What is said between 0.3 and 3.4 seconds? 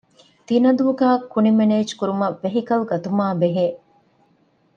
ތިނަދޫގައި ކުނި މެނޭޖްކުރުމަށް ވެހިކަލް ގަތުމާއި